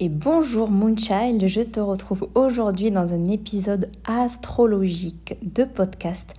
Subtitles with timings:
[0.00, 6.34] Et bonjour Moonchild, je te retrouve aujourd'hui dans un épisode astrologique de podcast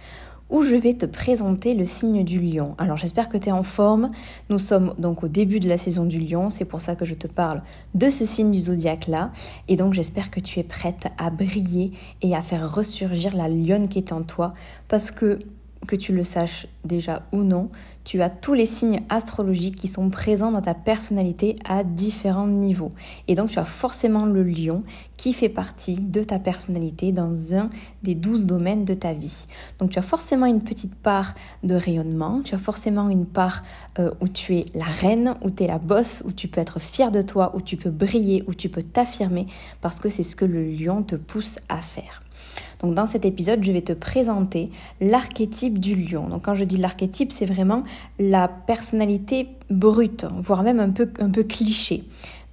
[0.50, 2.76] où je vais te présenter le signe du lion.
[2.78, 4.12] Alors j'espère que tu es en forme.
[4.49, 7.13] Nous sommes donc au début de la saison du lion, c'est pour ça que je
[7.13, 7.62] te parle
[7.94, 9.32] de ce signe du zodiaque là.
[9.70, 13.88] Et donc j'espère que tu es prête à briller et à faire ressurgir la lionne
[13.88, 14.54] qui est en toi
[14.90, 15.40] parce que
[15.86, 17.70] que tu le saches déjà ou non,
[18.05, 22.91] tu as tous les signes astrologiques qui sont présents dans ta personnalité à différents niveaux.
[23.27, 24.84] Et donc tu as forcément le lion
[25.17, 27.70] qui fait partie de ta personnalité dans un
[28.03, 29.48] des douze domaines de ta vie.
[29.79, 33.63] Donc tu as forcément une petite part de rayonnement, tu as forcément une part
[33.98, 36.79] euh, où tu es la reine, où tu es la bosse, où tu peux être
[36.79, 39.48] fier de toi, où tu peux briller, où tu peux t'affirmer,
[39.81, 42.24] parce que c'est ce que le lion te pousse à faire.
[42.81, 44.70] Donc dans cet épisode, je vais te présenter
[45.02, 46.27] l'archétype du lion.
[46.27, 47.84] Donc quand je dis l'archétype, c'est vraiment
[48.20, 52.03] la personnalité brute, voire même un peu, un cliché.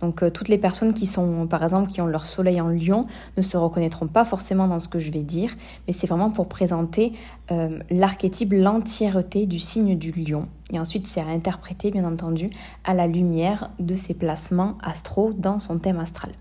[0.03, 3.07] Donc euh, toutes les personnes qui sont, par exemple, qui ont leur soleil en lion
[3.37, 5.55] ne se reconnaîtront pas forcément dans ce que je vais dire,
[5.87, 7.13] mais c'est vraiment pour présenter
[7.51, 10.49] euh, l'archétype, l'entièreté du signe du lion.
[10.73, 12.51] Et ensuite, c'est à interpréter, bien entendu,
[12.85, 16.33] à la lumière de ses placements astraux dans son thème astral.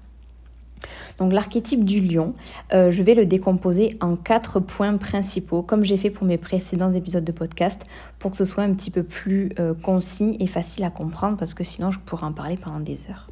[1.17, 2.33] Donc l'archétype du lion,
[2.73, 6.91] euh, je vais le décomposer en quatre points principaux, comme j'ai fait pour mes précédents
[6.93, 7.83] épisodes de podcast,
[8.19, 11.53] pour que ce soit un petit peu plus euh, concis et facile à comprendre, parce
[11.53, 13.27] que sinon je pourrais en parler pendant des heures.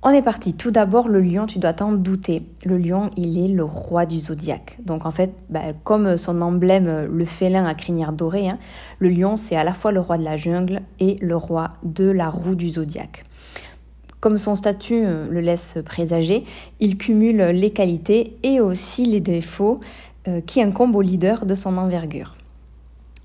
[0.00, 0.54] On est parti.
[0.54, 2.44] Tout d'abord, le lion, tu dois t'en douter.
[2.64, 4.78] Le lion, il est le roi du zodiaque.
[4.84, 8.58] Donc en fait, bah, comme son emblème, le félin à crinière dorée, hein,
[9.00, 12.08] le lion, c'est à la fois le roi de la jungle et le roi de
[12.08, 13.24] la roue du zodiaque.
[14.20, 16.44] Comme son statut euh, le laisse présager,
[16.80, 19.80] il cumule les qualités et aussi les défauts
[20.26, 22.36] euh, qui incombent au leader de son envergure.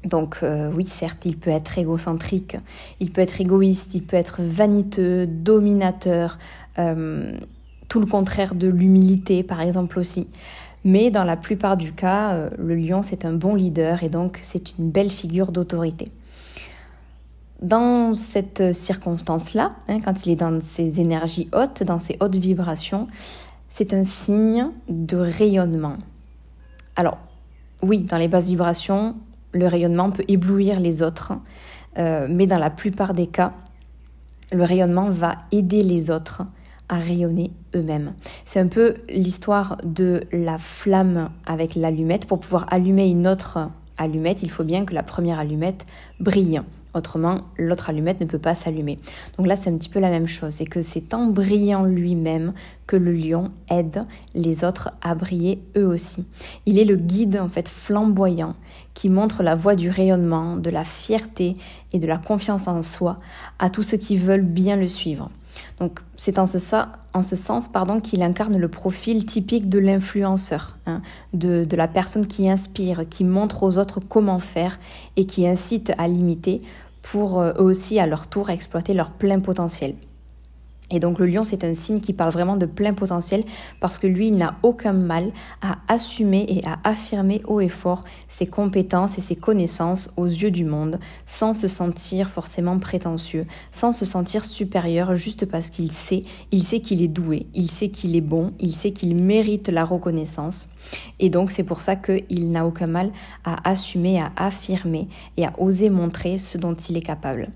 [0.06, 2.58] Donc euh, oui, certes, il peut être égocentrique,
[3.00, 6.38] il peut être égoïste, il peut être vaniteux, dominateur,
[6.76, 10.28] tout le contraire de l'humilité par exemple aussi.
[10.84, 14.78] Mais dans la plupart du cas, le lion, c'est un bon leader et donc c'est
[14.78, 16.12] une belle figure d'autorité.
[17.64, 23.08] Dans cette circonstance-là, hein, quand il est dans ses énergies hautes, dans ses hautes vibrations,
[23.70, 25.96] c'est un signe de rayonnement.
[26.98, 27.18] Alors,
[27.82, 29.16] oui, dans les basses vibrations,
[29.54, 31.32] le rayonnement peut éblouir les autres,
[31.98, 33.54] euh, mais dans la plupart des cas,
[34.52, 36.44] le rayonnement va aider les autres
[36.90, 38.14] à rayonner eux-mêmes.
[38.46, 42.28] C'est un peu l'histoire de la flamme avec l'allumette.
[42.28, 45.86] Pour pouvoir allumer une autre allumette, il faut bien que la première allumette
[46.20, 46.62] brille.
[46.94, 49.00] Autrement, l'autre allumette ne peut pas s'allumer.
[49.38, 50.54] Donc là, c'est un petit peu la même chose.
[50.54, 52.54] C'est que c'est en brillant lui-même
[52.86, 54.06] que le lion aide
[54.36, 56.26] les autres à briller eux aussi.
[56.66, 58.56] Il est le guide, en fait, flamboyant
[58.94, 61.56] qui montre la voie du rayonnement, de la fierté
[61.94, 63.20] et de la confiance en soi
[63.58, 65.32] à tous ceux qui veulent bien le suivre.
[65.80, 66.58] Donc c'est en ce,
[67.14, 67.70] en ce sens
[68.04, 71.02] qu'il incarne le profil typique de l'influenceur, hein,
[71.34, 74.80] de, de la personne qui inspire, qui montre aux autres comment faire
[75.16, 76.62] et qui incite à l'imiter
[77.02, 79.96] pour euh, eux aussi à leur tour exploiter leur plein potentiel.
[80.94, 83.44] Et donc le lion, c'est un signe qui parle vraiment de plein potentiel
[83.80, 85.32] parce que lui, il n'a aucun mal
[85.62, 90.52] à assumer et à affirmer haut et fort ses compétences et ses connaissances aux yeux
[90.52, 96.24] du monde, sans se sentir forcément prétentieux, sans se sentir supérieur juste parce qu'il sait,
[96.52, 99.86] il sait qu'il est doué, il sait qu'il est bon, il sait qu'il mérite la
[99.86, 100.68] reconnaissance.
[101.20, 103.12] Et donc c'est pour ça qu'il n'a aucun mal
[103.44, 107.50] à assumer, à affirmer et à oser montrer ce dont il est capable.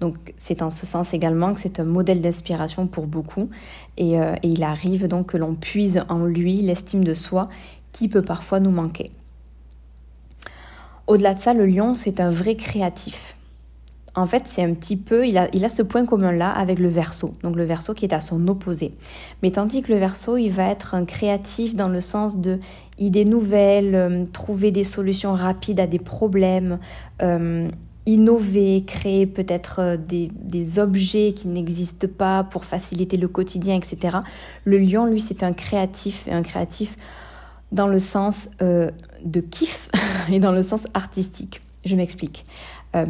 [0.00, 3.50] Donc c'est en ce sens également que c'est un modèle d'inspiration pour beaucoup
[3.96, 7.48] et, euh, et il arrive donc que l'on puise en lui l'estime de soi
[7.92, 9.12] qui peut parfois nous manquer.
[11.06, 13.36] Au-delà de ça, le lion, c'est un vrai créatif
[14.16, 16.88] en fait, c'est un petit peu, il a, il a ce point commun-là avec le
[16.88, 18.92] verso, donc le verso qui est à son opposé.
[19.42, 22.60] Mais tandis que le verso, il va être un créatif dans le sens de
[22.98, 26.78] idées nouvelles, euh, trouver des solutions rapides à des problèmes,
[27.22, 27.68] euh,
[28.06, 34.18] innover, créer peut-être euh, des, des, objets qui n'existent pas pour faciliter le quotidien, etc.
[34.64, 36.96] Le lion, lui, c'est un créatif, et un créatif
[37.72, 39.90] dans le sens de kiff
[40.30, 41.60] et dans le sens artistique.
[41.84, 42.44] Je m'explique.
[42.94, 43.06] Euh,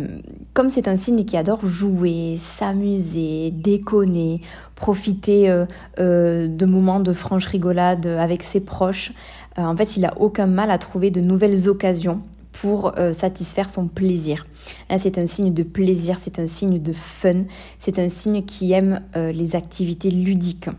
[0.54, 4.40] comme c'est un signe qui adore jouer, s'amuser, déconner,
[4.74, 5.66] profiter euh,
[6.00, 9.12] euh, de moments de franche rigolade avec ses proches,
[9.56, 14.46] en fait, il n'a aucun mal à trouver de nouvelles occasions pour satisfaire son plaisir.
[14.98, 17.44] C'est un signe de plaisir, c'est un signe de fun,
[17.78, 20.70] c'est un signe qui aime les activités ludiques.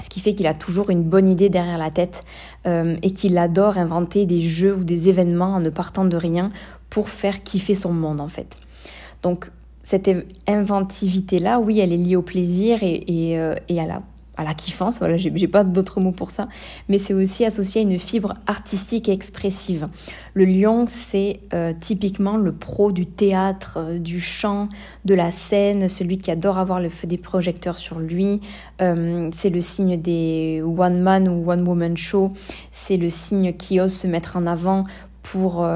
[0.00, 2.24] Ce qui fait qu'il a toujours une bonne idée derrière la tête
[2.64, 6.50] et qu'il adore inventer des jeux ou des événements en ne partant de rien
[6.90, 8.58] pour faire kiffer son monde en fait.
[9.22, 9.50] Donc
[9.86, 10.10] cette
[10.48, 13.04] inventivité-là, oui, elle est liée au plaisir et,
[13.38, 14.02] euh, et à la
[14.36, 16.48] à la kiffance, voilà, j'ai pas d'autres mots pour ça,
[16.88, 19.88] mais c'est aussi associé à une fibre artistique et expressive.
[20.34, 24.68] Le lion, c'est euh, typiquement le pro du théâtre, euh, du chant,
[25.06, 28.40] de la scène, celui qui adore avoir le feu des projecteurs sur lui.
[28.82, 32.32] Euh, c'est le signe des one man ou one woman show.
[32.72, 34.84] C'est le signe qui ose se mettre en avant
[35.22, 35.66] pour,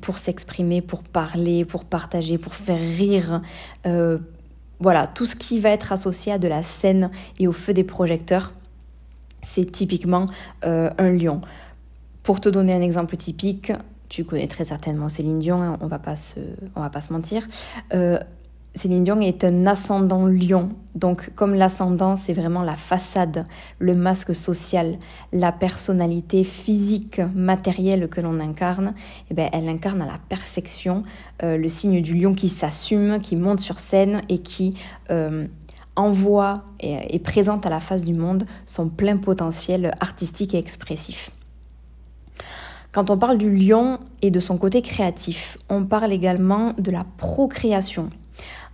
[0.00, 3.42] pour s'exprimer, pour parler, pour partager, pour faire rire
[4.80, 7.84] voilà, tout ce qui va être associé à de la scène et au feu des
[7.84, 8.52] projecteurs,
[9.42, 10.28] c'est typiquement
[10.64, 11.40] euh, un lion.
[12.22, 13.72] Pour te donner un exemple typique,
[14.08, 15.98] tu connais très certainement Céline Dion, hein, on va
[16.80, 17.46] va pas se mentir.
[17.92, 18.18] Euh,
[18.74, 20.70] Céline Dion est un ascendant lion.
[20.94, 23.46] Donc comme l'ascendant, c'est vraiment la façade,
[23.78, 24.98] le masque social,
[25.32, 28.94] la personnalité physique, matérielle que l'on incarne,
[29.30, 31.02] eh bien, elle incarne à la perfection
[31.42, 34.76] euh, le signe du lion qui s'assume, qui monte sur scène et qui
[35.10, 35.46] euh,
[35.96, 41.30] envoie et, et présente à la face du monde son plein potentiel artistique et expressif.
[42.92, 47.04] Quand on parle du lion et de son côté créatif, on parle également de la
[47.18, 48.10] procréation.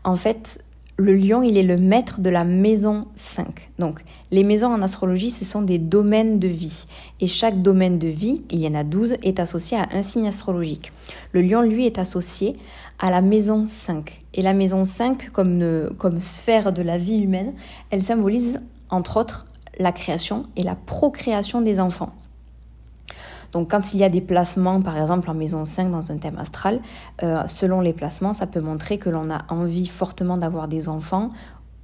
[0.04, 0.62] En fait,
[0.96, 3.70] le lion, il est le maître de la maison 5.
[3.78, 6.86] Donc, les maisons en astrologie, ce sont des domaines de vie.
[7.20, 10.28] Et chaque domaine de vie, il y en a 12, est associé à un signe
[10.28, 10.92] astrologique.
[11.32, 12.56] Le lion, lui, est associé
[13.00, 14.22] à la maison 5.
[14.34, 17.54] Et la maison 5, comme, comme sphère de la vie humaine,
[17.90, 19.46] elle symbolise, entre autres,
[19.80, 22.12] la création et la procréation des enfants.
[23.54, 26.36] Donc quand il y a des placements, par exemple en maison 5 dans un thème
[26.38, 26.80] astral,
[27.22, 31.30] euh, selon les placements, ça peut montrer que l'on a envie fortement d'avoir des enfants,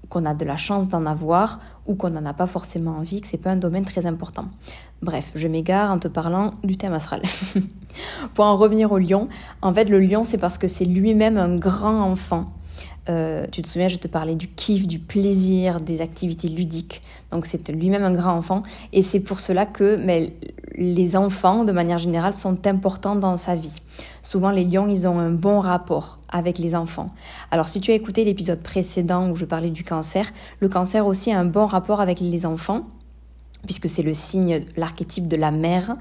[0.08, 3.28] qu'on a de la chance d'en avoir ou qu'on n'en a pas forcément envie, que
[3.28, 4.46] c'est pas un domaine très important.
[5.00, 7.22] Bref, je m'égare en te parlant du thème astral.
[8.34, 9.28] Pour en revenir au lion,
[9.62, 12.52] en fait le lion c'est parce que c'est lui-même un grand enfant
[13.08, 17.02] euh, tu te souviens, je te parlais du kiff, du plaisir, des activités ludiques.
[17.30, 18.62] Donc c'est lui-même un grand enfant.
[18.92, 20.34] Et c'est pour cela que mais,
[20.76, 23.72] les enfants, de manière générale, sont importants dans sa vie.
[24.22, 27.08] Souvent, les lions, ils ont un bon rapport avec les enfants.
[27.50, 31.32] Alors si tu as écouté l'épisode précédent où je parlais du cancer, le cancer aussi
[31.32, 32.84] a un bon rapport avec les enfants
[33.66, 35.96] puisque c'est le signe, l'archétype de la mère.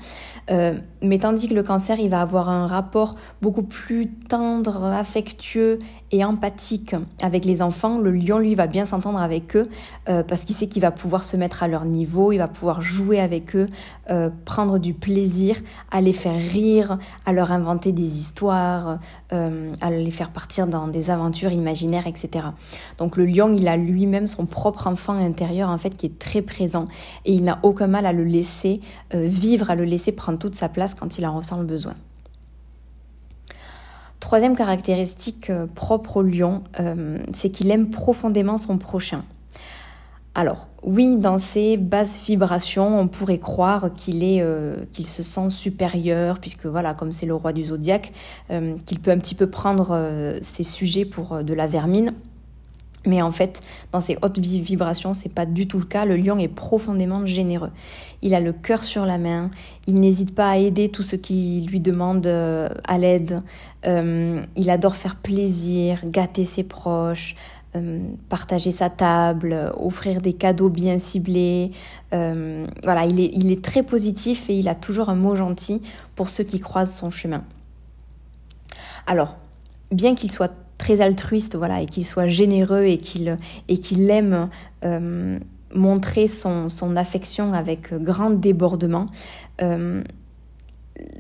[0.49, 5.79] Euh, mais tandis que le cancer, il va avoir un rapport beaucoup plus tendre, affectueux
[6.11, 9.69] et empathique avec les enfants, le lion, lui, va bien s'entendre avec eux
[10.07, 12.81] euh, parce qu'il sait qu'il va pouvoir se mettre à leur niveau, il va pouvoir
[12.81, 13.69] jouer avec eux,
[14.09, 15.57] euh, prendre du plaisir,
[15.91, 18.99] à les faire rire, à leur inventer des histoires,
[19.31, 22.47] à les faire partir dans des aventures imaginaires, etc.
[22.97, 26.41] Donc le lion, il a lui-même son propre enfant intérieur, en fait, qui est très
[26.41, 26.87] présent
[27.25, 28.81] et il n'a aucun mal à le laisser
[29.13, 31.93] vivre, à le laisser prendre toute sa place quand il en ressent le besoin.
[34.19, 39.23] Troisième caractéristique euh, propre au lion, euh, c'est qu'il aime profondément son prochain.
[40.35, 45.49] Alors, oui, dans ses basses vibrations, on pourrait croire qu'il est, euh, qu'il se sent
[45.49, 48.13] supérieur, puisque voilà, comme c'est le roi du zodiaque,
[48.85, 52.13] qu'il peut un petit peu prendre ses sujets pour de la vermine.
[53.05, 53.61] Mais en fait,
[53.91, 56.05] dans ces hautes vibrations, c'est pas du tout le cas.
[56.05, 57.71] Le lion est profondément généreux.
[58.21, 59.51] Il a le cœur sur la main.
[59.87, 63.41] Il n'hésite pas à aider tous ceux qui lui demandent euh, à l'aide.
[63.85, 67.35] Euh, il adore faire plaisir, gâter ses proches,
[67.77, 71.71] euh, partager sa table, offrir des cadeaux bien ciblés.
[72.11, 75.81] voilà, il est, il est très positif et il a toujours un mot gentil
[76.15, 77.43] pour ceux qui croisent son chemin.
[79.07, 79.37] Alors,
[79.91, 84.49] bien qu'il soit très altruiste, voilà, et qu'il soit généreux et qu'il et qu'il aime
[84.83, 85.37] euh,
[85.75, 89.07] montrer son, son, affection avec grand débordement.
[89.61, 90.01] Euh,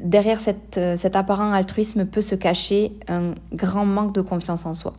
[0.03, 4.95] derrière cette, cet apparent altruisme peut se cacher un grand manque de confiance en soi.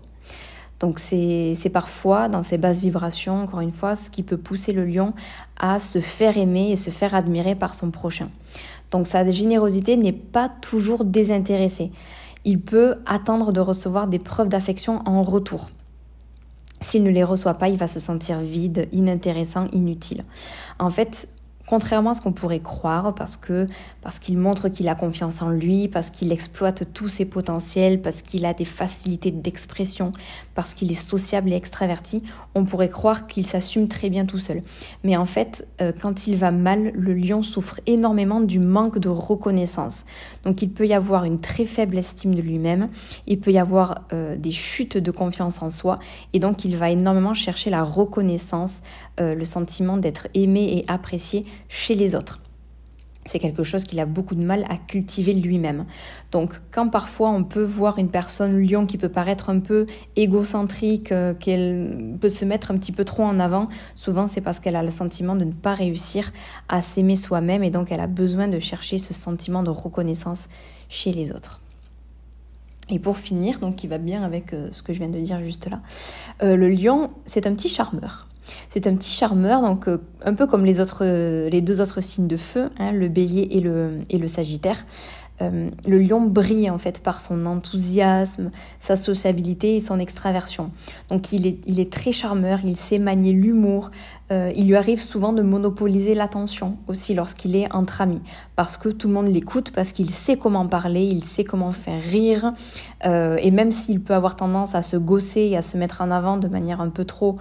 [0.80, 4.86] Donc c'est parfois dans ces basses vibrations, encore une fois, ce qui peut pousser le
[4.86, 5.12] lion
[5.58, 8.30] à se faire aimer et se faire admirer par son prochain.
[8.90, 11.90] Donc sa générosité n'est pas toujours désintéressée
[12.44, 15.70] il peut attendre de recevoir des preuves d'affection en retour.
[16.80, 20.24] S'il ne les reçoit pas, il va se sentir vide, inintéressant, inutile.
[20.78, 21.28] En fait,
[21.70, 23.68] contrairement à ce qu'on pourrait croire, parce que
[24.02, 28.22] parce qu'il montre qu'il a confiance en lui, parce qu'il exploite tous ses potentiels, parce
[28.22, 30.12] qu'il a des facilités d'expression,
[30.56, 32.24] parce qu'il est sociable et extraverti,
[32.56, 34.62] on pourrait croire qu'il s'assume très bien tout seul.
[35.04, 39.08] Mais en fait, euh, quand il va mal, le lion souffre énormément du manque de
[39.08, 40.06] reconnaissance.
[40.44, 42.88] Donc il peut y avoir une très faible estime de lui-même,
[43.28, 46.00] il peut y avoir euh, des chutes de confiance en soi,
[46.32, 48.82] et donc il va énormément chercher la reconnaissance,
[49.20, 52.40] euh, le sentiment d'être aimé et apprécié chez les autres.
[53.26, 55.84] c'est quelque chose qu'il a beaucoup de mal à cultiver lui-même.
[56.32, 59.86] Donc quand parfois on peut voir une personne lion qui peut paraître un peu
[60.16, 64.58] égocentrique, euh, qu'elle peut se mettre un petit peu trop en avant, souvent c'est parce
[64.58, 66.32] qu'elle a le sentiment de ne pas réussir
[66.68, 70.48] à s'aimer soi-même et donc elle a besoin de chercher ce sentiment de reconnaissance
[70.88, 71.60] chez les autres.
[72.90, 75.40] Et pour finir, donc qui va bien avec euh, ce que je viens de dire
[75.42, 75.80] juste là,
[76.42, 78.26] euh, le lion, c'est un petit charmeur.
[78.70, 82.28] C'est un petit charmeur, donc euh, un peu comme les, autres, les deux autres signes
[82.28, 84.84] de feu, hein, le bélier et le, et le sagittaire.
[85.42, 90.70] Euh, le lion brille en fait par son enthousiasme, sa sociabilité et son extraversion.
[91.08, 93.90] Donc il est, il est très charmeur, il sait manier l'humour,
[94.32, 98.20] euh, il lui arrive souvent de monopoliser l'attention aussi lorsqu'il est entre amis,
[98.54, 102.02] parce que tout le monde l'écoute, parce qu'il sait comment parler, il sait comment faire
[102.02, 102.52] rire,
[103.02, 106.36] et même s'il peut avoir tendance à se gausser et à se mettre en avant
[106.36, 107.38] de manière un peu trop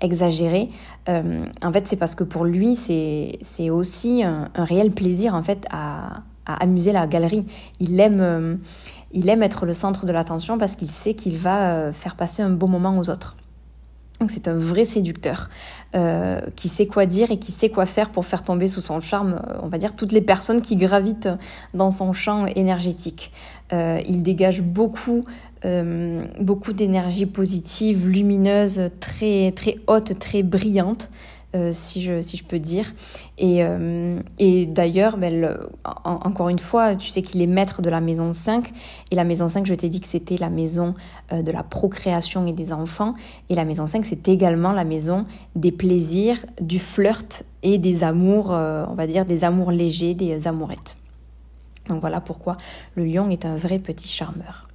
[0.00, 0.70] exagéré.
[1.08, 5.66] Euh, en fait, c'est parce que pour lui, c'est aussi un, réel plaisir en fait
[5.70, 7.44] à, amuser la galerie.
[7.78, 8.56] Il aime, euh,
[9.12, 12.42] il aime être le centre de l'attention parce qu'il sait qu'il va euh, faire passer
[12.42, 13.36] un beau moment aux autres.
[14.18, 15.48] Donc c'est un vrai séducteur
[16.54, 19.40] qui sait quoi dire et qui sait quoi faire pour faire tomber sous son charme,
[19.62, 21.30] on va dire, toutes les personnes qui gravitent
[21.72, 23.32] dans son champ énergétique.
[23.72, 25.24] Il dégage beaucoup
[25.64, 31.10] euh, beaucoup d'énergie positive, lumineuse, très, très haute, très brillante.
[31.56, 32.94] Euh, si, je, si je peux dire.
[33.36, 35.58] Et, euh, et d'ailleurs, ben,
[36.04, 38.70] encore une fois, tu sais qu'il est maître de la maison 5.
[39.10, 40.94] Et la maison 5, je t'ai dit que c'était la maison
[41.32, 43.16] de la procréation et des enfants.
[43.48, 48.50] Et la maison 5, c'est également la maison des plaisirs, du flirt et des amours,
[48.50, 50.99] on va dire des amours légers, des amourettes.
[51.90, 52.56] Donc voilà pourquoi
[52.94, 54.68] le lion est un vrai petit charmeur.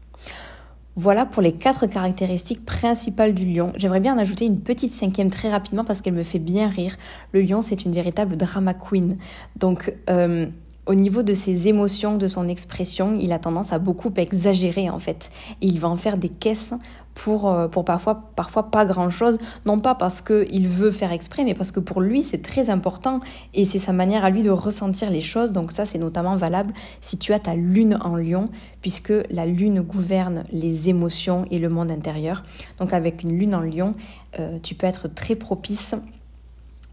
[0.97, 3.73] Voilà pour les quatre caractéristiques principales du lion.
[3.75, 6.95] J'aimerais bien en ajouter une petite cinquième très rapidement parce qu'elle me fait bien rire.
[7.33, 9.17] Le lion, c'est une véritable drama queen.
[9.57, 10.45] Donc, euh,
[10.85, 14.99] au niveau de ses émotions, de son expression, il a tendance à beaucoup exagérer en
[14.99, 15.31] fait.
[15.61, 16.73] il va en faire des caisses
[17.15, 21.53] pour, euh, pour parfois, parfois pas grand-chose, non pas parce qu'il veut faire exprès, mais
[21.53, 23.21] parce que pour lui c'est très important
[23.53, 25.53] et c'est sa manière à lui de ressentir les choses.
[25.53, 28.49] Donc ça c'est notamment valable si tu as ta lune en lion,
[28.81, 32.43] puisque la lune gouverne les émotions et le monde intérieur.
[32.79, 33.95] Donc avec une lune en lion,
[34.39, 35.95] euh, tu peux être très propice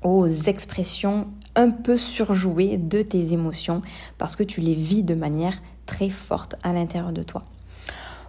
[0.02, 3.82] aux expressions un peu surjouées de tes émotions
[4.18, 7.42] parce que tu les vis de manière très forte à l'intérieur de toi.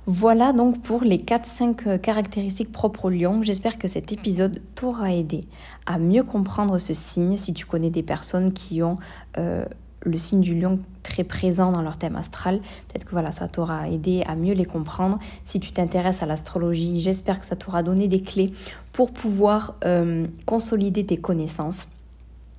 [0.05, 3.41] Voilà donc pour les 4-5 euh, caractéristiques propres au lion.
[3.41, 5.47] J'espère que cet épisode t'aura aidé
[5.85, 8.97] à mieux comprendre ce signe si tu connais des personnes qui ont
[9.37, 9.63] euh,
[10.05, 12.59] le signe du lion très présent dans leur thème astral.
[12.87, 15.19] Peut-être que voilà, ça t'aura aidé à mieux les comprendre.
[15.45, 18.51] Si tu t'intéresses à l'astrologie, j'espère que ça t'aura donné des clés
[18.91, 21.87] pour pouvoir euh, consolider tes connaissances.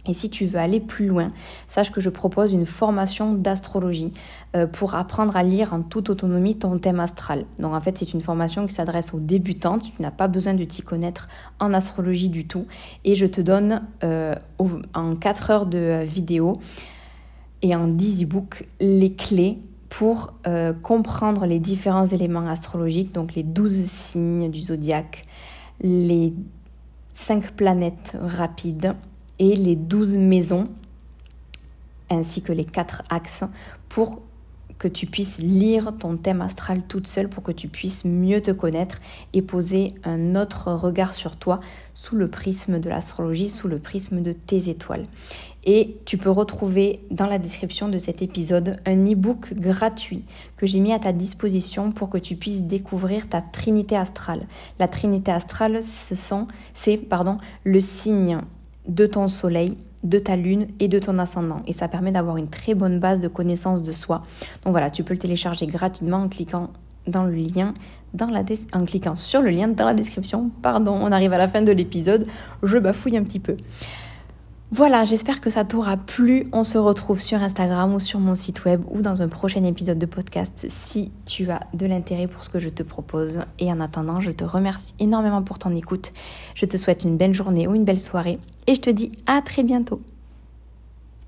[0.07, 1.33] Et si tu veux aller plus loin,
[1.67, 4.13] sache que je propose une formation d'astrologie
[4.55, 7.47] euh, pour apprendre à lire en toute autonomie ton thème astral.
[7.59, 9.85] Donc en fait, c'est une formation qui s'adresse aux débutantes.
[9.97, 12.67] Tu n'as pas besoin de t'y connaître en astrologie du tout.
[13.05, 14.35] Et je te donne euh,
[14.93, 16.61] en 4 heures de vidéo
[17.65, 23.43] et en 10 e-books les clés pour euh, comprendre les différents éléments astrologiques, donc les
[23.43, 25.25] 12 signes du zodiaque,
[25.81, 26.35] les
[27.15, 28.93] 5 planètes rapides
[29.39, 30.69] et les 12 maisons,
[32.11, 33.45] ainsi que les 4 axes,
[33.89, 34.21] pour
[34.79, 38.51] que tu puisses lire ton thème astral toute seule, pour que tu puisses mieux te
[38.51, 39.01] connaître
[39.33, 41.61] et poser un autre regard sur toi
[41.95, 45.07] sous le prisme de l'astrologie, sous le prisme de tes étoiles.
[45.67, 50.23] Et tu peux retrouver dans la description de cet épisode un e-book gratuit
[50.59, 54.47] que j'ai mis à ta disposition pour que tu puisses découvrir ta trinité astrale.
[54.79, 58.41] La trinité astrale, c'est pardon, le signe
[58.87, 61.63] de ton soleil, de ta lune et de ton ascendant.
[61.67, 64.23] Et ça permet d'avoir une très bonne base de connaissance de soi.
[64.65, 66.71] Donc voilà, tu peux le télécharger gratuitement en cliquant
[67.07, 67.75] dans le lien
[68.73, 70.51] en cliquant sur le lien dans la description.
[70.63, 72.27] Pardon, on arrive à la fin de l'épisode,
[72.63, 73.57] je bafouille un petit peu.
[74.71, 76.49] Voilà, j'espère que ça t'aura plu.
[76.53, 79.99] On se retrouve sur Instagram ou sur mon site web ou dans un prochain épisode
[79.99, 83.41] de podcast si tu as de l'intérêt pour ce que je te propose.
[83.59, 86.13] Et en attendant, je te remercie énormément pour ton écoute.
[86.55, 89.43] Je te souhaite une belle journée ou une belle soirée et je te dis à
[89.43, 90.01] très bientôt.